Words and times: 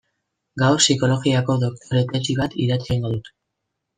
Gaur 0.61 0.79
psikologiako 0.83 1.57
doktore 1.65 2.03
tesi 2.13 2.37
bat 2.41 2.57
idatzi 2.65 2.89
egingo 2.95 3.15
dut. 3.17 3.33